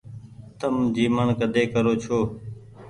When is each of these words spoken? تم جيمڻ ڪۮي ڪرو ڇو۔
تم 0.59 0.75
جيمڻ 0.97 1.27
ڪۮي 1.41 1.63
ڪرو 1.73 1.93
ڇو۔ 2.03 2.17